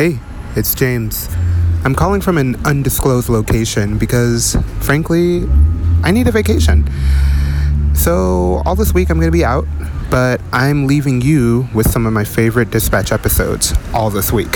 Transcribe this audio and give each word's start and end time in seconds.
Hey, 0.00 0.18
it's 0.56 0.74
James. 0.74 1.28
I'm 1.84 1.94
calling 1.94 2.22
from 2.22 2.38
an 2.38 2.56
undisclosed 2.64 3.28
location 3.28 3.98
because, 3.98 4.56
frankly, 4.80 5.44
I 6.02 6.10
need 6.10 6.26
a 6.26 6.32
vacation. 6.32 6.88
So, 7.94 8.62
all 8.64 8.74
this 8.74 8.94
week 8.94 9.10
I'm 9.10 9.18
going 9.18 9.30
to 9.30 9.30
be 9.30 9.44
out, 9.44 9.66
but 10.10 10.40
I'm 10.54 10.86
leaving 10.86 11.20
you 11.20 11.68
with 11.74 11.90
some 11.90 12.06
of 12.06 12.14
my 12.14 12.24
favorite 12.24 12.70
dispatch 12.70 13.12
episodes 13.12 13.74
all 13.92 14.08
this 14.08 14.32
week. 14.32 14.54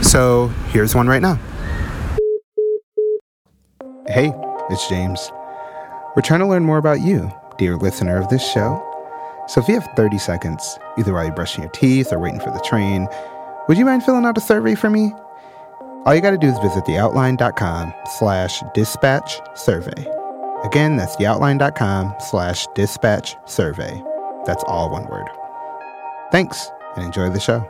So, 0.00 0.46
here's 0.68 0.94
one 0.94 1.08
right 1.08 1.20
now. 1.20 1.40
Hey, 4.06 4.32
it's 4.70 4.88
James. 4.88 5.32
We're 6.14 6.22
trying 6.22 6.38
to 6.38 6.46
learn 6.46 6.62
more 6.62 6.78
about 6.78 7.00
you, 7.00 7.32
dear 7.58 7.76
listener 7.76 8.16
of 8.16 8.28
this 8.28 8.48
show. 8.48 8.80
So, 9.48 9.60
if 9.60 9.66
you 9.66 9.74
have 9.74 9.88
30 9.96 10.18
seconds, 10.18 10.78
either 10.96 11.12
while 11.12 11.24
you're 11.24 11.34
brushing 11.34 11.64
your 11.64 11.72
teeth 11.72 12.12
or 12.12 12.20
waiting 12.20 12.38
for 12.38 12.52
the 12.52 12.60
train, 12.60 13.08
would 13.68 13.78
you 13.78 13.84
mind 13.84 14.02
filling 14.04 14.24
out 14.24 14.38
a 14.38 14.40
survey 14.40 14.74
for 14.74 14.90
me? 14.90 15.12
All 16.04 16.14
you 16.14 16.20
got 16.20 16.32
to 16.32 16.38
do 16.38 16.48
is 16.48 16.58
visit 16.58 16.84
theoutline.com 16.84 17.94
slash 18.18 18.62
dispatch 18.74 19.40
survey. 19.54 20.06
Again, 20.62 20.96
that's 20.96 21.16
theoutline.com 21.16 22.14
slash 22.20 22.66
dispatch 22.74 23.36
survey. 23.46 24.02
That's 24.44 24.64
all 24.64 24.90
one 24.90 25.06
word. 25.08 25.28
Thanks 26.30 26.70
and 26.96 27.04
enjoy 27.04 27.30
the 27.30 27.40
show. 27.40 27.68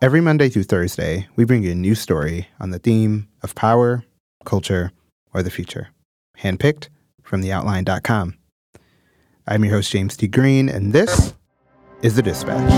Every 0.00 0.20
Monday 0.20 0.48
through 0.48 0.64
Thursday, 0.64 1.28
we 1.36 1.44
bring 1.44 1.62
you 1.62 1.70
a 1.70 1.76
new 1.76 1.94
story 1.94 2.48
on 2.58 2.70
the 2.70 2.80
theme 2.80 3.28
of 3.42 3.54
power, 3.54 4.02
culture, 4.44 4.90
or 5.32 5.44
the 5.44 5.50
future, 5.50 5.90
handpicked 6.38 6.88
from 7.22 7.42
theoutline.com. 7.42 8.36
I'm 9.46 9.64
your 9.64 9.74
host, 9.74 9.92
James 9.92 10.16
T. 10.16 10.26
Green, 10.26 10.68
and 10.68 10.92
this 10.92 11.34
is 12.02 12.16
The 12.16 12.22
Dispatch. 12.22 12.70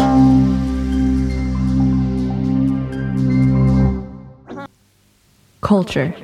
Culture. 5.63 6.15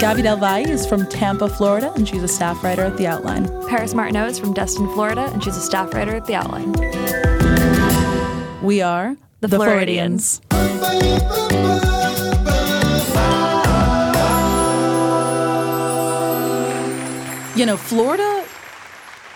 Gabby 0.00 0.22
Del 0.22 0.36
Valle 0.36 0.70
is 0.70 0.86
from 0.86 1.06
Tampa, 1.08 1.48
Florida, 1.48 1.92
and 1.94 2.08
she's 2.08 2.22
a 2.22 2.28
staff 2.28 2.64
writer 2.64 2.82
at 2.82 2.96
The 2.96 3.06
Outline. 3.06 3.48
Paris 3.68 3.92
Martineau 3.92 4.26
is 4.26 4.38
from 4.38 4.54
Destin, 4.54 4.90
Florida, 4.94 5.30
and 5.32 5.44
she's 5.44 5.56
a 5.56 5.60
staff 5.60 5.92
writer 5.92 6.14
at 6.14 6.26
The 6.26 6.34
Outline. 6.34 6.72
We 8.62 8.80
are 8.80 9.16
The 9.40 9.48
Floridians. 9.48 10.40
You 17.56 17.64
know, 17.64 17.78
Florida 17.78 18.35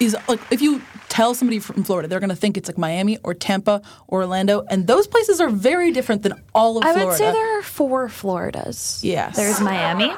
is 0.01 0.17
like 0.29 0.41
if 0.51 0.61
you 0.61 0.83
tell 1.09 1.35
somebody 1.35 1.59
from 1.59 1.85
Florida, 1.85 2.09
they're 2.09 2.21
going 2.21 2.31
to 2.31 2.37
think 2.37 2.57
it's 2.57 2.69
like 2.69 2.79
Miami 2.79 3.19
or 3.23 3.35
Tampa 3.35 3.83
or 4.09 4.21
Orlando, 4.23 4.63
and 4.71 4.87
those 4.87 5.07
places 5.07 5.41
are 5.41 5.49
very 5.51 5.93
different 5.93 6.23
than 6.23 6.33
all 6.55 6.79
of 6.79 6.85
I 6.85 6.93
Florida. 6.93 7.03
I 7.03 7.07
would 7.07 7.17
say 7.19 7.33
there 7.33 7.59
are 7.59 7.63
four 7.63 8.09
Floridas. 8.09 9.01
Yes. 9.05 9.37
There's 9.37 9.61
Miami. 9.61 10.13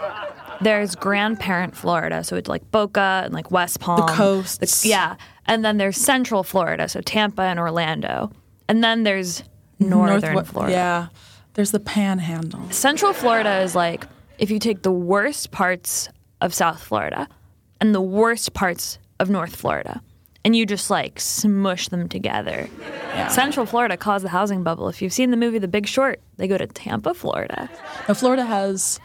There's 0.61 0.95
Grandparent 0.95 1.75
Florida, 1.77 2.23
so 2.23 2.37
it's 2.37 2.49
like 2.49 2.71
Boca 2.71 3.23
and 3.25 3.35
like 3.35 3.51
West 3.51 3.81
Palm. 3.81 4.07
The 4.07 4.13
coast. 4.13 4.61
The- 4.61 4.89
yeah. 4.89 5.17
And 5.47 5.65
then 5.65 5.77
there's 5.77 5.97
Central 5.97 6.45
Florida, 6.45 6.89
so 6.89 7.01
Tampa 7.01 7.43
and 7.43 7.59
Orlando. 7.59 8.31
And 8.69 8.83
then 8.85 9.03
there's 9.03 9.43
Northern 9.81 10.37
Northwe- 10.37 10.47
Florida. 10.47 10.73
Yeah, 10.73 11.07
there's 11.55 11.73
the 11.73 11.81
Panhandle. 11.81 12.71
Central 12.71 13.13
Florida 13.13 13.59
is 13.63 13.75
like 13.75 14.07
if 14.39 14.51
you 14.53 14.61
take 14.61 14.83
the 14.83 14.93
worst 14.93 15.51
parts 15.51 16.09
of 16.41 16.55
South 16.55 16.81
Florida 16.83 17.29
and 17.81 17.93
the 17.93 18.01
worst 18.01 18.55
parts 18.55 18.99
of 19.23 19.31
North 19.31 19.56
Florida 19.56 20.03
and 20.45 20.56
you 20.56 20.67
just 20.67 20.91
like 20.91 21.20
smush 21.20 21.89
them 21.89 22.09
together. 22.09 22.69
Central 23.31 23.67
Florida 23.67 23.97
caused 23.97 24.25
the 24.25 24.31
housing 24.31 24.62
bubble. 24.62 24.89
If 24.89 25.01
you've 25.01 25.12
seen 25.12 25.31
the 25.31 25.37
movie 25.37 25.59
The 25.59 25.69
Big 25.69 25.87
Short, 25.87 26.20
they 26.37 26.48
go 26.48 26.59
to 26.59 26.67
Tampa, 26.67 27.14
Florida. 27.14 27.70
Now, 28.08 28.14
Florida 28.14 28.45
has 28.45 28.98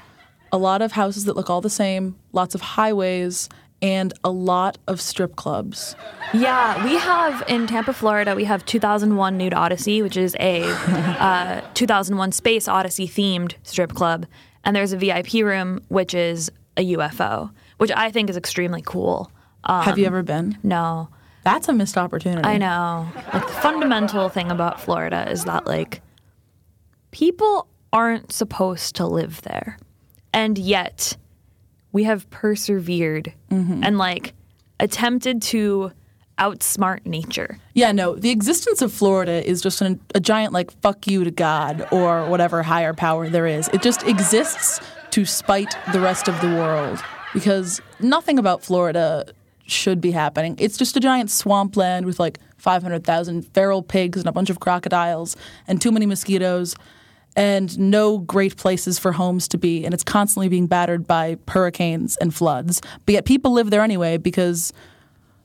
a 0.52 0.58
lot 0.58 0.81
of 0.81 0.94
houses 0.94 1.25
that 1.25 1.36
look 1.36 1.50
all 1.50 1.62
the 1.62 1.69
same, 1.69 2.16
lots 2.31 2.56
of 2.56 2.62
highways, 2.62 3.50
and 3.81 4.14
a 4.24 4.31
lot 4.31 4.80
of 4.88 5.00
strip 5.00 5.36
clubs. 5.36 5.96
Yeah, 6.34 6.84
we 6.84 6.96
have 6.96 7.44
in 7.47 7.68
Tampa, 7.68 7.94
Florida, 7.94 8.34
we 8.36 8.46
have 8.46 8.66
2001 8.66 9.38
Nude 9.38 9.53
Odyssey, 9.53 10.02
which 10.02 10.18
is 10.18 10.36
a 10.40 10.63
uh, 11.19 11.62
2001 11.75 12.31
Space 12.31 12.68
Odyssey 12.68 13.08
themed 13.08 13.53
strip 13.63 13.94
club. 13.94 14.25
And 14.63 14.75
there's 14.75 14.94
a 14.94 14.97
VIP 14.97 15.34
room, 15.44 15.81
which 15.90 16.13
is 16.16 16.52
a 16.75 16.94
UFO, 16.94 17.52
which 17.78 17.92
I 17.92 18.09
think 18.09 18.30
is 18.30 18.38
extremely 18.38 18.81
cool. 18.81 19.31
Um, 19.63 19.84
Have 19.84 19.97
you 19.97 20.06
ever 20.06 20.23
been? 20.23 20.57
No. 20.63 21.09
That's 21.44 21.69
a 21.69 21.73
missed 21.73 21.97
opportunity. 21.97 22.47
I 22.47 22.57
know. 22.57 23.07
Like 23.34 23.47
the 23.47 23.53
fundamental 23.53 24.29
thing 24.29 24.51
about 24.51 24.81
Florida 24.81 25.29
is 25.31 25.45
that 25.45 25.66
like 25.66 26.01
people 27.12 27.68
aren't 27.94 28.31
supposed 28.31 28.95
to 28.97 29.07
live 29.07 29.41
there. 29.44 29.78
And 30.34 30.57
yet 30.57 31.16
we 31.91 32.03
have 32.03 32.29
persevered 32.29 33.34
and 33.50 33.97
like 33.97 34.34
attempted 34.79 35.41
to 35.44 35.91
outsmart 36.38 37.06
nature. 37.06 37.57
Yeah, 37.74 37.91
no, 37.91 38.16
the 38.16 38.29
existence 38.29 38.81
of 38.81 38.94
Florida 38.94 39.47
is 39.47 39.62
just 39.62 39.81
an, 39.81 40.00
a 40.13 40.19
giant, 40.19 40.53
like, 40.53 40.72
fuck 40.81 41.07
you 41.07 41.24
to 41.24 41.31
God 41.31 41.88
or 41.91 42.29
whatever 42.29 42.62
higher 42.62 42.94
power 42.94 43.28
there 43.28 43.47
is. 43.47 43.68
It 43.69 43.81
just 43.81 44.03
exists 44.03 44.79
to 45.12 45.25
spite 45.25 45.75
the 45.94 46.00
rest 46.00 46.28
of 46.28 46.39
the 46.41 46.47
world 46.47 47.00
because 47.34 47.81
nothing 48.00 48.38
about 48.38 48.63
Florida 48.63 49.25
should 49.68 50.02
be 50.02 50.12
happening. 50.12 50.56
It's 50.60 50.78
just 50.78 50.96
a 50.98 51.00
giant 51.00 51.30
swampland 51.30 52.06
with 52.06 52.20
like 52.20 52.40
500,000 52.58 53.44
feral 53.54 53.84
pigs 53.84 54.20
and 54.20 54.28
a 54.28 54.32
bunch 54.32 54.50
of 54.50 54.60
crocodiles 54.60 55.36
and 55.68 55.82
too 55.82 55.92
many 55.92 56.06
mosquitoes 56.06 56.76
and 57.36 57.78
no 57.78 58.18
great 58.18 58.58
places 58.58 58.98
for 58.98 59.12
homes 59.12 59.48
to 59.50 59.58
be. 59.58 59.86
And 59.86 59.94
it's 59.94 60.04
constantly 60.04 60.50
being 60.50 60.66
battered 60.66 61.06
by 61.06 61.38
hurricanes 61.48 62.18
and 62.18 62.34
floods. 62.34 62.82
But 63.06 63.14
yet 63.14 63.26
people 63.26 63.52
live 63.52 63.70
there 63.70 63.82
anyway 63.82 64.18
because 64.18 64.74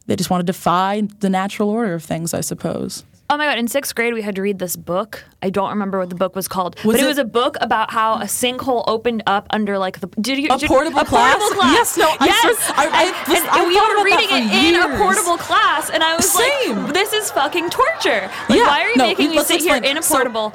they 0.06 0.16
just 0.16 0.30
want 0.30 0.40
to 0.40 0.50
defy 0.50 1.02
the 1.20 1.28
natural 1.28 1.68
order 1.68 1.94
of 1.94 2.02
things, 2.02 2.32
I 2.32 2.40
suppose. 2.40 3.04
Oh 3.32 3.38
my 3.38 3.46
god! 3.46 3.56
In 3.58 3.66
sixth 3.66 3.94
grade, 3.94 4.12
we 4.12 4.20
had 4.20 4.34
to 4.36 4.42
read 4.42 4.58
this 4.58 4.76
book. 4.76 5.24
I 5.40 5.48
don't 5.48 5.70
remember 5.70 5.98
what 5.98 6.10
the 6.10 6.14
book 6.16 6.36
was 6.36 6.48
called, 6.48 6.76
Was 6.84 6.96
but 6.96 7.00
it, 7.00 7.04
it- 7.04 7.08
was 7.08 7.16
a 7.16 7.24
book 7.24 7.56
about 7.62 7.90
how 7.90 8.16
a 8.16 8.24
sinkhole 8.24 8.84
opened 8.86 9.22
up 9.26 9.46
under 9.48 9.78
like 9.78 10.00
the. 10.00 10.08
Did 10.20 10.36
you 10.38 10.48
A 10.52 10.58
did- 10.58 10.68
portable 10.68 11.00
a 11.00 11.04
class? 11.06 11.38
portable 11.38 11.62
class? 11.62 11.72
Yes, 11.72 11.96
no, 11.96 12.08
I 12.20 12.26
yes. 12.26 12.72
I- 12.76 12.88
I- 12.92 13.34
and, 13.34 13.48
and 13.56 13.68
we 13.68 13.80
were 13.80 14.04
reading 14.04 14.28
it 14.36 14.74
in 14.74 14.82
a 14.82 14.98
portable 14.98 15.38
class, 15.38 15.88
and 15.88 16.02
I 16.04 16.14
was 16.14 16.30
Same. 16.30 16.76
like, 16.84 16.92
"This 16.92 17.14
is 17.14 17.30
fucking 17.30 17.70
torture! 17.70 18.28
Like, 18.50 18.58
Yeah, 18.58 18.66
why 18.66 18.82
are 18.82 18.90
you 18.90 18.96
no, 18.96 19.06
making 19.06 19.30
me 19.30 19.38
sit 19.42 19.62
here 19.62 19.76
explain. 19.76 19.92
in 19.92 19.96
a 19.96 20.02
So- 20.02 20.14
portable?" 20.16 20.52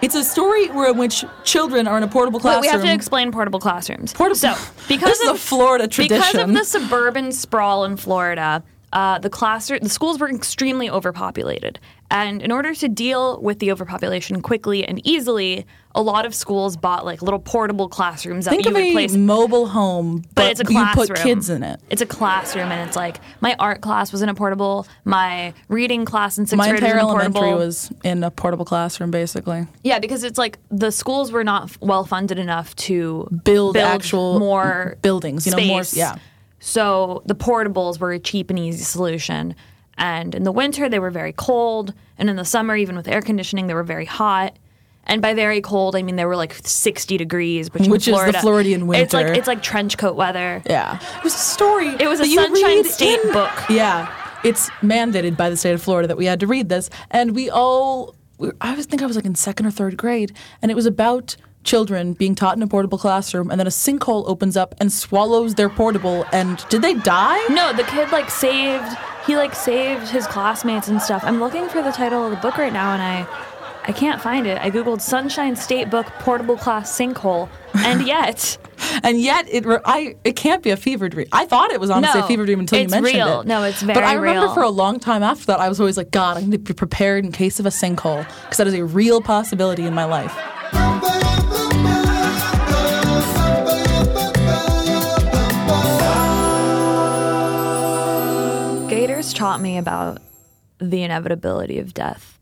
It's 0.00 0.14
a 0.14 0.22
story 0.22 0.68
where 0.68 0.90
in 0.90 0.98
which 0.98 1.24
children 1.44 1.88
are 1.88 1.96
in 1.96 2.02
a 2.02 2.08
portable 2.08 2.38
Wait, 2.38 2.60
we 2.60 2.68
have 2.68 2.82
to 2.82 2.92
explain 2.92 3.32
portable 3.32 3.58
classrooms. 3.58 4.12
Portable- 4.12 4.36
so 4.36 4.54
because 4.86 5.08
This 5.18 5.20
is 5.20 5.28
of 5.30 5.36
a 5.36 5.38
Florida 5.38 5.88
because 5.88 6.34
of 6.34 6.52
the 6.52 6.64
suburban 6.64 7.32
sprawl 7.32 7.84
in 7.84 7.96
Florida, 7.96 8.62
uh, 8.94 9.18
the 9.18 9.28
class 9.30 9.68
the 9.68 9.88
schools 9.88 10.18
were 10.18 10.30
extremely 10.30 10.88
overpopulated, 10.88 11.78
and 12.10 12.40
in 12.40 12.50
order 12.52 12.74
to 12.74 12.88
deal 12.88 13.40
with 13.42 13.58
the 13.58 13.70
overpopulation 13.72 14.40
quickly 14.40 14.84
and 14.86 15.04
easily, 15.06 15.66
a 15.96 16.00
lot 16.02 16.24
of 16.24 16.34
schools 16.34 16.76
bought 16.76 17.04
like 17.04 17.20
little 17.20 17.40
portable 17.40 17.88
classrooms 17.88 18.44
that 18.44 18.52
Think 18.52 18.64
you 18.64 18.70
of 18.70 18.74
would 18.76 18.84
a 18.84 18.92
place. 18.92 19.14
mobile 19.16 19.66
home, 19.66 20.18
but, 20.18 20.34
but 20.36 20.46
it's 20.52 20.60
a 20.60 20.64
classroom. 20.64 20.86
you 20.88 20.94
classroom. 20.94 21.16
put 21.16 21.22
kids 21.24 21.50
in 21.50 21.62
it. 21.62 21.80
It's 21.90 22.02
a 22.02 22.06
classroom, 22.06 22.70
and 22.70 22.86
it's 22.88 22.96
like 22.96 23.16
my 23.40 23.56
art 23.58 23.80
class 23.80 24.12
was 24.12 24.22
in 24.22 24.28
a 24.28 24.34
portable. 24.34 24.86
My 25.04 25.52
reading 25.68 26.04
class 26.04 26.38
in 26.38 26.46
sixth 26.46 26.56
My 26.58 26.68
grade 26.70 26.82
was 26.82 26.90
entire 26.90 26.98
in 27.00 27.04
a 27.04 27.08
elementary 27.08 27.54
was 27.54 27.92
in 28.04 28.22
a 28.24 28.30
portable 28.30 28.64
classroom, 28.64 29.10
basically. 29.10 29.66
Yeah, 29.82 29.98
because 29.98 30.22
it's 30.24 30.38
like 30.38 30.58
the 30.70 30.92
schools 30.92 31.32
were 31.32 31.44
not 31.44 31.76
well 31.80 32.04
funded 32.04 32.38
enough 32.38 32.76
to 32.76 33.28
Build, 33.42 33.76
actual 33.76 34.38
more 34.38 34.96
buildings, 35.02 35.46
you 35.46 35.52
know, 35.52 35.64
more- 35.64 35.82
yeah. 35.92 36.16
So 36.66 37.22
the 37.26 37.34
portables 37.34 38.00
were 38.00 38.12
a 38.12 38.18
cheap 38.18 38.48
and 38.48 38.58
easy 38.58 38.82
solution. 38.84 39.54
And 39.98 40.34
in 40.34 40.44
the 40.44 40.50
winter, 40.50 40.88
they 40.88 40.98
were 40.98 41.10
very 41.10 41.32
cold, 41.34 41.92
and 42.18 42.30
in 42.30 42.36
the 42.36 42.44
summer, 42.44 42.74
even 42.74 42.96
with 42.96 43.06
air 43.06 43.20
conditioning, 43.20 43.66
they 43.66 43.74
were 43.74 43.82
very 43.84 44.06
hot. 44.06 44.56
And 45.06 45.20
by 45.20 45.34
very 45.34 45.60
cold, 45.60 45.94
I 45.94 46.02
mean 46.02 46.16
they 46.16 46.24
were 46.24 46.36
like 46.36 46.54
60 46.54 47.18
degrees, 47.18 47.70
which, 47.72 47.84
in 47.84 47.90
Which 47.90 48.08
is 48.08 48.14
the 48.14 48.18
Florida, 48.18 48.40
Floridian 48.40 48.90
It's 48.94 49.12
like 49.12 49.26
winter. 49.26 49.38
it's 49.38 49.46
like 49.46 49.62
trench 49.62 49.98
coat 49.98 50.16
weather. 50.16 50.62
Yeah. 50.64 50.98
It 51.18 51.22
was 51.24 51.34
a 51.34 51.38
story. 51.38 51.88
It 52.00 52.08
was 52.08 52.18
a 52.20 52.22
that 52.22 52.28
you 52.30 52.36
Sunshine 52.36 52.84
State 52.84 53.20
in- 53.20 53.32
book. 53.34 53.52
Yeah. 53.68 54.10
It's 54.42 54.70
mandated 54.82 55.36
by 55.36 55.50
the 55.50 55.58
state 55.58 55.74
of 55.74 55.82
Florida 55.82 56.08
that 56.08 56.16
we 56.16 56.24
had 56.24 56.40
to 56.40 56.46
read 56.46 56.70
this. 56.70 56.88
And 57.10 57.34
we 57.34 57.50
all. 57.50 58.14
I 58.62 58.74
was 58.74 58.86
think 58.86 59.02
I 59.02 59.06
was 59.06 59.16
like 59.16 59.26
in 59.26 59.34
second 59.34 59.66
or 59.66 59.70
third 59.70 59.98
grade. 59.98 60.32
And 60.62 60.70
it 60.70 60.74
was 60.74 60.86
about 60.86 61.36
children 61.64 62.12
being 62.12 62.34
taught 62.34 62.56
in 62.56 62.62
a 62.62 62.66
portable 62.66 62.98
classroom. 62.98 63.50
And 63.50 63.58
then 63.58 63.66
a 63.66 63.70
sinkhole 63.70 64.24
opens 64.28 64.56
up 64.56 64.74
and 64.78 64.92
swallows 64.92 65.54
their 65.54 65.68
portable. 65.68 66.24
And 66.32 66.64
did 66.68 66.82
they 66.82 66.94
die? 66.94 67.42
No, 67.48 67.72
the 67.72 67.84
kid 67.84 68.12
like 68.12 68.30
saved. 68.30 68.84
He 69.26 69.36
like 69.36 69.54
saved 69.54 70.08
his 70.08 70.26
classmates 70.26 70.88
and 70.88 71.00
stuff. 71.00 71.22
I'm 71.24 71.40
looking 71.40 71.68
for 71.68 71.82
the 71.82 71.90
title 71.92 72.24
of 72.24 72.30
the 72.30 72.36
book 72.36 72.58
right 72.58 72.72
now, 72.72 72.92
and 72.92 73.00
I, 73.02 73.26
I 73.88 73.92
can't 73.92 74.20
find 74.20 74.46
it. 74.46 74.58
I 74.58 74.70
googled 74.70 75.00
Sunshine 75.00 75.56
State 75.56 75.88
Book 75.90 76.06
Portable 76.20 76.56
Class 76.58 76.96
Sinkhole, 76.96 77.48
and 77.74 78.06
yet 78.06 78.58
and 79.02 79.18
yet 79.18 79.46
it 79.50 79.64
re- 79.64 79.78
I 79.86 80.16
it 80.24 80.36
can't 80.36 80.62
be 80.62 80.68
a 80.70 80.76
fever 80.76 81.08
dream. 81.08 81.26
I 81.32 81.46
thought 81.46 81.70
it 81.70 81.80
was 81.80 81.88
honestly 81.88 82.20
No, 82.20 82.24
a 82.26 82.28
fever 82.28 82.44
dream 82.44 82.60
until 82.60 82.80
you 82.82 82.88
mentioned 82.88 83.14
real. 83.14 83.40
it. 83.40 83.46
No, 83.46 83.62
it's 83.62 83.80
very 83.80 83.94
But 83.94 84.04
I 84.04 84.12
remember 84.14 84.42
real. 84.46 84.54
for 84.54 84.62
a 84.62 84.68
long 84.68 85.00
time 85.00 85.22
after 85.22 85.46
that, 85.46 85.60
I 85.60 85.70
was 85.70 85.80
always 85.80 85.96
like, 85.96 86.10
God, 86.10 86.36
I 86.36 86.40
need 86.42 86.52
to 86.52 86.58
be 86.58 86.74
prepared 86.74 87.24
in 87.24 87.32
case 87.32 87.58
of 87.58 87.64
a 87.64 87.70
sinkhole 87.70 88.26
because 88.42 88.58
that 88.58 88.66
is 88.66 88.74
a 88.74 88.84
real 88.84 89.22
possibility 89.22 89.84
in 89.86 89.94
my 89.94 90.04
life. 90.04 90.36
Gators 99.06 99.34
taught 99.34 99.60
me 99.60 99.76
about 99.76 100.22
the 100.78 101.02
inevitability 101.02 101.78
of 101.78 101.92
death. 101.92 102.38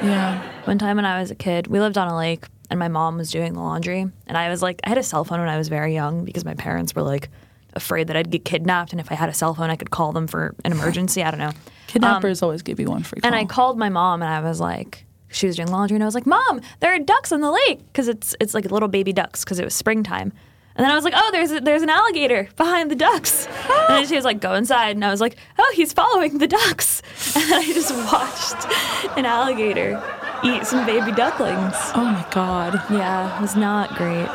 Yeah. 0.00 0.40
One 0.62 0.78
time 0.78 0.94
when 0.94 1.04
I 1.04 1.20
was 1.20 1.32
a 1.32 1.34
kid, 1.34 1.66
we 1.66 1.80
lived 1.80 1.98
on 1.98 2.06
a 2.06 2.16
lake 2.16 2.44
and 2.70 2.78
my 2.78 2.86
mom 2.86 3.16
was 3.16 3.32
doing 3.32 3.54
the 3.54 3.58
laundry. 3.58 4.06
And 4.28 4.38
I 4.38 4.48
was 4.48 4.62
like, 4.62 4.80
I 4.84 4.90
had 4.90 4.98
a 4.98 5.02
cell 5.02 5.24
phone 5.24 5.40
when 5.40 5.48
I 5.48 5.58
was 5.58 5.68
very 5.68 5.92
young 5.92 6.24
because 6.24 6.44
my 6.44 6.54
parents 6.54 6.94
were 6.94 7.02
like 7.02 7.30
afraid 7.74 8.06
that 8.06 8.16
I'd 8.16 8.30
get 8.30 8.44
kidnapped. 8.44 8.92
And 8.92 9.00
if 9.00 9.10
I 9.10 9.16
had 9.16 9.28
a 9.28 9.34
cell 9.34 9.54
phone, 9.54 9.70
I 9.70 9.74
could 9.74 9.90
call 9.90 10.12
them 10.12 10.28
for 10.28 10.54
an 10.64 10.70
emergency. 10.70 11.24
I 11.24 11.32
don't 11.32 11.40
know. 11.40 11.50
Kidnappers 11.88 12.42
um, 12.44 12.46
always 12.46 12.62
give 12.62 12.78
you 12.78 12.86
one 12.86 13.02
free 13.02 13.20
call. 13.20 13.26
And 13.26 13.34
I 13.34 13.44
called 13.44 13.76
my 13.76 13.88
mom 13.88 14.22
and 14.22 14.32
I 14.32 14.40
was 14.48 14.60
like, 14.60 15.04
she 15.30 15.48
was 15.48 15.56
doing 15.56 15.66
laundry 15.66 15.96
and 15.96 16.04
I 16.04 16.06
was 16.06 16.14
like, 16.14 16.26
Mom, 16.26 16.60
there 16.78 16.94
are 16.94 17.00
ducks 17.00 17.32
in 17.32 17.40
the 17.40 17.50
lake 17.50 17.80
because 17.88 18.06
it's 18.06 18.36
it's 18.38 18.54
like 18.54 18.70
little 18.70 18.88
baby 18.88 19.12
ducks 19.12 19.42
because 19.42 19.58
it 19.58 19.64
was 19.64 19.74
springtime. 19.74 20.32
And 20.78 20.84
then 20.84 20.92
I 20.92 20.94
was 20.94 21.02
like, 21.02 21.14
Oh, 21.16 21.30
there's 21.32 21.50
a, 21.50 21.60
there's 21.60 21.82
an 21.82 21.90
alligator 21.90 22.48
behind 22.56 22.88
the 22.88 22.94
ducks. 22.94 23.46
and 23.68 23.88
then 23.88 24.06
she 24.06 24.14
was 24.14 24.24
like, 24.24 24.40
Go 24.40 24.54
inside. 24.54 24.90
And 24.94 25.04
I 25.04 25.10
was 25.10 25.20
like, 25.20 25.36
Oh, 25.58 25.72
he's 25.74 25.92
following 25.92 26.38
the 26.38 26.46
ducks. 26.48 27.02
And 27.34 27.50
then 27.50 27.58
I 27.60 27.72
just 27.72 27.92
watched 28.12 29.18
an 29.18 29.26
alligator 29.26 30.02
eat 30.44 30.64
some 30.66 30.86
baby 30.86 31.12
ducklings. 31.12 31.74
oh 31.94 32.04
my 32.04 32.26
God. 32.30 32.74
Yeah, 32.90 33.36
it 33.36 33.42
was 33.42 33.54
not 33.56 33.94
great. 33.96 34.28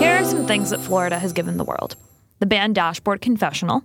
Here 0.00 0.16
are 0.16 0.24
some 0.24 0.46
things 0.46 0.70
that 0.70 0.80
Florida 0.80 1.18
has 1.18 1.32
given 1.32 1.56
the 1.56 1.64
world 1.64 1.96
the 2.40 2.46
band 2.46 2.74
Dashboard 2.74 3.20
Confessional, 3.22 3.84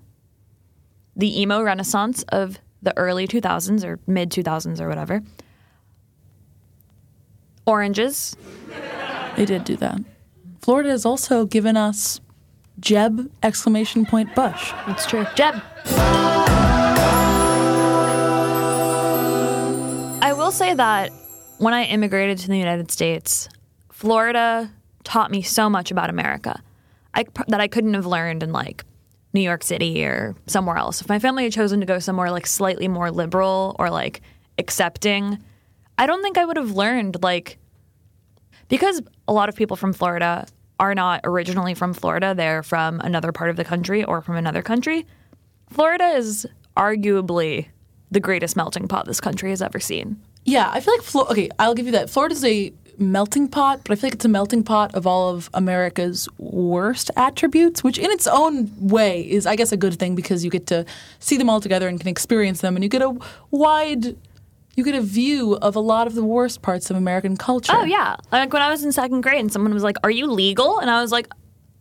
the 1.16 1.40
emo 1.40 1.62
renaissance 1.62 2.24
of 2.30 2.60
the 2.82 2.96
early 2.98 3.28
2000s 3.28 3.84
or 3.84 4.00
mid 4.08 4.32
2000s 4.32 4.80
or 4.80 4.88
whatever, 4.88 5.22
oranges, 7.66 8.36
They 9.36 9.46
did 9.46 9.64
do 9.64 9.76
that. 9.78 10.00
Florida 10.62 10.90
has 10.90 11.06
also 11.06 11.46
given 11.46 11.78
us 11.78 12.20
Jeb 12.80 13.32
exclamation 13.44 14.06
point 14.06 14.34
Bush. 14.36 14.74
It's 14.88 15.06
true. 15.06 15.26
Jeb. 15.36 15.62
I 20.22 20.34
will 20.36 20.52
say 20.52 20.74
that 20.74 21.12
when 21.58 21.74
I 21.74 21.86
immigrated 21.86 22.38
to 22.40 22.48
the 22.48 22.58
United 22.58 22.92
States, 22.92 23.50
Florida 23.92 24.72
taught 25.04 25.32
me 25.32 25.42
so 25.42 25.70
much 25.70 25.92
about 25.92 26.10
America 26.10 26.62
I, 27.14 27.26
that 27.48 27.60
I 27.60 27.68
couldn't 27.68 27.94
have 27.96 28.06
learned 28.06 28.44
in 28.44 28.52
like 28.52 28.84
New 29.34 29.42
York 29.42 29.64
City 29.64 30.04
or 30.06 30.36
somewhere 30.48 30.78
else. 30.78 31.02
If 31.02 31.10
my 31.10 31.20
family 31.20 31.44
had 31.44 31.54
chosen 31.54 31.80
to 31.80 31.86
go 31.86 32.00
somewhere 32.00 32.32
like 32.32 32.48
slightly 32.48 32.88
more 32.88 33.12
liberal 33.12 33.76
or 33.80 33.90
like 33.90 34.22
accepting, 34.58 35.38
I 35.98 36.08
don't 36.08 36.22
think 36.24 36.38
I 36.38 36.46
would 36.46 36.58
have 36.58 36.72
learned 36.72 37.22
like 37.22 37.58
because 38.68 39.02
a 39.28 39.34
lot 39.34 39.50
of 39.50 39.56
people 39.56 39.76
from 39.76 39.94
Florida 39.94 40.48
are 40.80 40.96
not 40.96 41.22
originally 41.24 41.74
from 41.74 41.94
Florida, 41.94 42.34
they're 42.34 42.64
from 42.64 43.00
another 43.02 43.32
part 43.32 43.50
of 43.50 43.58
the 43.58 43.66
country 43.66 44.04
or 44.04 44.22
from 44.22 44.36
another 44.36 44.62
country. 44.62 45.06
Florida 45.70 46.06
is 46.10 46.48
arguably 46.78 47.68
the 48.12 48.20
greatest 48.20 48.56
melting 48.56 48.88
pot 48.88 49.06
this 49.06 49.20
country 49.20 49.50
has 49.50 49.62
ever 49.62 49.80
seen. 49.80 50.20
Yeah, 50.46 50.70
I 50.72 50.80
feel 50.80 50.94
like 50.96 51.04
Flo- 51.04 51.26
okay, 51.26 51.50
I'll 51.60 51.76
give 51.76 51.86
you 51.86 51.92
that. 51.92 52.10
Florida's 52.10 52.44
a 52.46 52.74
melting 53.00 53.48
pot, 53.48 53.82
but 53.84 53.92
I 53.92 53.96
feel 53.96 54.08
like 54.08 54.16
it's 54.16 54.26
a 54.26 54.30
melting 54.30 54.64
pot 54.64 54.94
of 54.96 55.08
all 55.08 55.30
of 55.30 55.50
America's 55.54 56.28
worst 56.38 57.12
attributes, 57.16 57.84
which 57.84 57.98
in 57.98 58.12
its 58.12 58.28
own 58.28 58.72
way 58.80 59.22
is 59.22 59.46
I 59.46 59.56
guess 59.56 59.72
a 59.72 59.78
good 59.78 59.98
thing 59.98 60.16
because 60.16 60.44
you 60.44 60.50
get 60.50 60.68
to 60.68 60.86
see 61.20 61.38
them 61.38 61.50
all 61.50 61.62
together 61.62 61.88
and 61.88 62.00
can 62.00 62.10
experience 62.10 62.62
them 62.62 62.76
and 62.76 62.84
you 62.84 62.90
get 62.90 63.02
a 63.02 63.18
wide 63.52 64.16
you 64.76 64.86
get 64.86 64.96
a 64.96 65.02
view 65.02 65.56
of 65.56 65.76
a 65.76 65.80
lot 65.80 66.08
of 66.08 66.16
the 66.16 66.24
worst 66.24 66.62
parts 66.62 66.90
of 66.90 66.96
American 66.96 67.36
culture. 67.36 67.74
Oh 67.76 67.84
yeah, 67.84 68.16
like 68.32 68.54
when 68.54 68.62
I 68.62 68.70
was 68.70 68.84
in 68.84 68.92
second 68.94 69.22
grade 69.22 69.40
and 69.40 69.52
someone 69.52 69.74
was 69.74 69.84
like, 69.84 69.98
"Are 70.04 70.12
you 70.12 70.28
legal?" 70.28 70.80
and 70.80 70.90
I 70.90 71.02
was 71.02 71.12
like, 71.12 71.28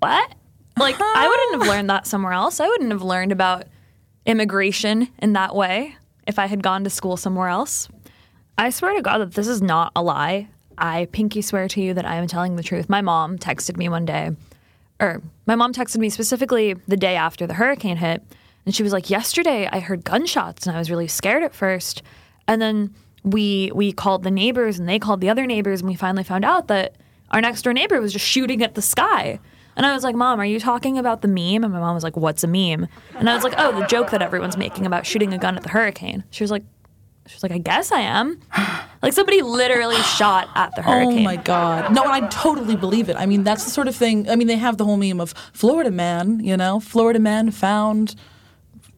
"What?" 0.01 0.35
Like 0.77 1.01
I 1.01 1.05
uh-huh. 1.05 1.29
wouldn't 1.29 1.63
have 1.63 1.75
learned 1.75 1.91
that 1.91 2.07
somewhere 2.07 2.33
else. 2.33 2.61
I 2.61 2.67
wouldn't 2.67 2.91
have 2.91 3.03
learned 3.03 3.31
about 3.31 3.67
immigration 4.27 5.09
in 5.19 5.33
that 5.35 5.55
way 5.55 5.97
if 6.27 6.39
I 6.39 6.47
had 6.47 6.63
gone 6.63 6.85
to 6.85 6.91
school 6.91 7.17
somewhere 7.17 7.49
else. 7.49 7.89
I 8.57 8.71
swear 8.71 8.95
to 8.95 9.03
God 9.03 9.19
that 9.19 9.35
this 9.35 9.47
is 9.47 9.63
not 9.63 9.93
a 9.95 10.03
lie. 10.03 10.49
I 10.79 11.07
pinky 11.13 11.43
swear 11.43 11.69
to 11.69 11.81
you 11.81 11.95
that 11.95 12.05
I 12.05 12.17
am 12.17 12.27
telling 12.27 12.57
the 12.57 12.63
truth. 12.63 12.89
My 12.89 13.01
mom 13.01 13.39
texted 13.39 13.77
me 13.77 13.89
one 13.89 14.05
day, 14.05 14.31
or 15.01 15.23
my 15.47 15.55
mom 15.55 15.73
texted 15.73 15.99
me 15.99 16.11
specifically 16.11 16.75
the 16.87 16.97
day 16.97 17.17
after 17.17 17.47
the 17.47 17.55
hurricane 17.55 17.97
hit, 17.97 18.23
and 18.65 18.75
she 18.75 18.83
was 18.83 18.93
like, 18.93 19.11
"Yesterday 19.11 19.69
I 19.71 19.81
heard 19.81 20.05
gunshots 20.05 20.67
and 20.67 20.75
I 20.75 20.79
was 20.79 20.91
really 20.91 21.09
scared 21.09 21.43
at 21.43 21.55
first, 21.55 22.03
and 22.47 22.61
then 22.61 22.95
we 23.25 23.71
we 23.75 23.93
called 23.93 24.23
the 24.23 24.31
neighbors 24.31 24.79
and 24.79 24.89
they 24.89 24.99
called 24.99 25.21
the 25.21 25.29
other 25.29 25.47
neighbors 25.47 25.81
and 25.81 25.89
we 25.89 25.97
finally 25.97 26.25
found 26.25 26.45
out 26.45 26.69
that 26.69 26.97
our 27.31 27.41
next 27.41 27.63
door 27.63 27.73
neighbor 27.73 28.01
was 28.01 28.13
just 28.13 28.27
shooting 28.27 28.63
at 28.63 28.75
the 28.75 28.83
sky." 28.83 29.39
And 29.77 29.87
I 29.87 29.95
was 29.95 30.03
like, 30.03 30.17
"Mom, 30.17 30.41
are 30.41 30.45
you 30.45 30.59
talking 30.59 30.99
about 30.99 31.23
the 31.23 31.29
meme?" 31.29 31.63
And 31.63 31.73
my 31.73 31.79
mom 31.79 31.95
was 31.95 32.03
like, 32.03 32.17
"What's 32.17 32.43
a 32.43 32.49
meme?" 32.49 32.89
And 33.15 33.31
I 33.31 33.35
was 33.35 33.45
like, 33.45 33.55
"Oh, 33.59 33.79
the 33.79 33.87
joke 33.87 34.11
that 34.11 34.23
everyone's 34.23 34.57
making 34.57 34.87
about 34.87 35.07
shooting 35.07 35.33
a 35.33 35.39
gun 35.39 35.57
at 35.57 35.63
the 35.63 35.69
hurricane." 35.69 36.25
She 36.31 36.43
was 36.43 36.51
like, 36.51 36.65
"She 37.27 37.35
was 37.37 37.43
like, 37.45 37.53
I 37.53 37.59
guess 37.59 37.93
I 37.93 38.01
am." 38.01 38.41
Like 39.03 39.13
somebody 39.13 39.43
literally 39.43 39.97
shot 40.19 40.49
at 40.55 40.75
the 40.75 40.81
oh 40.81 40.91
hurricane. 40.91 41.19
Oh 41.21 41.23
my 41.23 41.37
God. 41.37 41.95
No, 41.95 42.03
and 42.05 42.13
I 42.13 42.29
totally 42.29 42.77
believe 42.77 43.09
it. 43.09 43.17
I 43.17 43.27
mean, 43.27 43.45
that's 43.45 43.65
the 43.65 43.71
sort 43.71 43.89
of 43.89 43.95
thing. 43.97 44.29
I 44.29 44.37
mean, 44.37 44.47
they 44.49 44.57
have 44.57 44.77
the 44.77 44.85
whole 44.85 44.97
meme 44.97 45.21
of 45.21 45.33
Florida 45.53 45.91
man, 45.91 46.41
you 46.45 46.57
know, 46.57 46.81
Florida 46.81 47.19
man 47.19 47.51
found, 47.51 48.15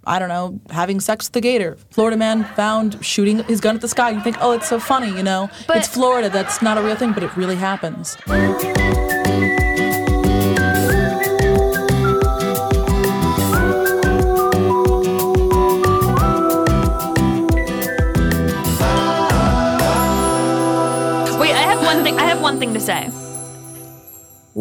I 0.06 0.18
don't 0.18 0.28
know, 0.28 0.58
having 0.70 1.00
sex 1.00 1.26
with 1.26 1.32
the 1.34 1.40
gator. 1.40 1.76
Florida 1.90 2.16
man 2.16 2.44
found 2.56 3.04
shooting 3.04 3.44
his 3.44 3.60
gun 3.60 3.74
at 3.74 3.80
the 3.82 3.88
sky. 3.88 4.10
You 4.10 4.20
think, 4.22 4.36
oh, 4.40 4.52
it's 4.52 4.68
so 4.68 4.78
funny, 4.80 5.08
you 5.08 5.22
know? 5.22 5.50
But- 5.66 5.76
it's 5.78 5.88
Florida. 5.88 6.30
That's 6.30 6.62
not 6.62 6.78
a 6.78 6.82
real 6.82 6.96
thing, 6.96 7.12
but 7.12 7.22
it 7.22 7.36
really 7.36 7.56
happens. 7.56 8.16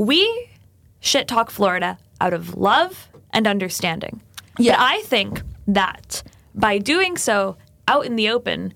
We 0.09 0.49
shit 1.01 1.27
talk 1.27 1.51
Florida 1.51 1.99
out 2.19 2.33
of 2.33 2.55
love 2.57 3.09
and 3.29 3.45
understanding. 3.45 4.23
Yeah. 4.57 4.71
But 4.75 4.79
I 4.81 5.01
think 5.03 5.43
that 5.67 6.23
by 6.55 6.79
doing 6.79 7.15
so 7.15 7.57
out 7.87 8.07
in 8.07 8.15
the 8.15 8.27
open, 8.29 8.73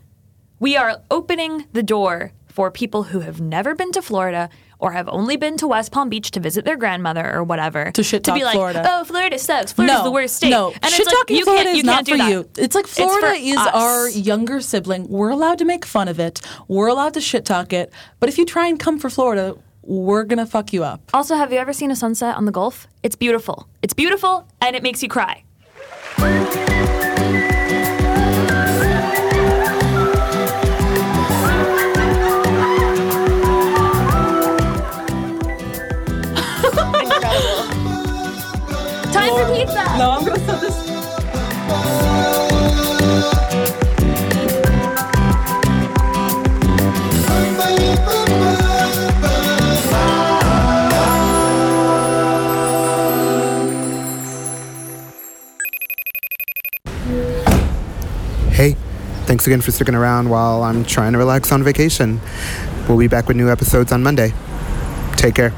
we 0.59 0.77
are 0.77 1.01
opening 1.09 1.65
the 1.73 1.81
door 1.81 2.33
for 2.45 2.69
people 2.69 3.01
who 3.01 3.21
have 3.21 3.41
never 3.41 3.73
been 3.73 3.91
to 3.93 4.01
Florida 4.03 4.47
or 4.77 4.91
have 4.91 5.09
only 5.09 5.35
been 5.35 5.57
to 5.57 5.65
West 5.67 5.91
Palm 5.91 6.07
Beach 6.07 6.29
to 6.29 6.39
visit 6.39 6.65
their 6.65 6.77
grandmother 6.77 7.33
or 7.33 7.43
whatever 7.43 7.89
To 7.93 8.03
shit 8.03 8.23
to 8.25 8.33
be 8.33 8.41
talk 8.41 8.45
like, 8.45 8.53
Florida. 8.55 8.83
oh, 8.87 9.03
Florida 9.03 9.39
sucks. 9.39 9.71
Florida's 9.73 9.97
no, 9.97 10.03
the 10.03 10.11
worst 10.11 10.35
state. 10.35 10.51
No, 10.51 10.67
and 10.71 10.85
shit 10.91 10.99
it's 10.99 11.07
like, 11.07 11.15
talking 11.17 11.37
you 11.37 11.45
Florida 11.45 11.63
can't, 11.63 11.75
you 11.77 11.79
is 11.79 11.85
not 11.85 12.07
for 12.07 12.17
that. 12.17 12.29
you. 12.29 12.47
It's 12.59 12.75
like 12.75 12.85
Florida 12.85 13.33
is 13.39 13.57
us. 13.57 13.69
our 13.73 14.07
younger 14.09 14.61
sibling. 14.61 15.07
We're 15.07 15.31
allowed 15.31 15.57
to 15.57 15.65
make 15.65 15.83
fun 15.83 16.07
of 16.09 16.19
it. 16.19 16.41
We're 16.67 16.89
allowed 16.89 17.15
to 17.15 17.21
shit 17.21 17.43
talk 17.43 17.73
it. 17.73 17.91
But 18.19 18.29
if 18.29 18.37
you 18.37 18.45
try 18.45 18.67
and 18.67 18.79
come 18.79 18.99
for 18.99 19.09
Florida, 19.09 19.57
we're 19.83 20.23
gonna 20.23 20.45
fuck 20.45 20.73
you 20.73 20.83
up. 20.83 21.01
Also, 21.13 21.35
have 21.35 21.51
you 21.51 21.59
ever 21.59 21.73
seen 21.73 21.91
a 21.91 21.95
sunset 21.95 22.35
on 22.35 22.45
the 22.45 22.51
Gulf? 22.51 22.87
It's 23.03 23.15
beautiful. 23.15 23.67
It's 23.81 23.93
beautiful 23.93 24.47
and 24.61 24.75
it 24.75 24.83
makes 24.83 25.03
you 25.03 25.09
cry. 25.09 25.43
Thanks 59.25 59.47
again 59.47 59.61
for 59.61 59.71
sticking 59.71 59.95
around 59.95 60.29
while 60.29 60.63
I'm 60.63 60.85
trying 60.85 61.13
to 61.13 61.17
relax 61.17 61.51
on 61.51 61.63
vacation. 61.63 62.19
We'll 62.87 62.97
be 62.97 63.07
back 63.07 63.27
with 63.27 63.37
new 63.37 63.49
episodes 63.49 63.91
on 63.91 64.03
Monday. 64.03 64.33
Take 65.15 65.35
care. 65.35 65.53